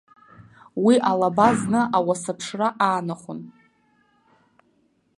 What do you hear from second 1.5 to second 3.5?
зны ауасаԥшра аанахәон.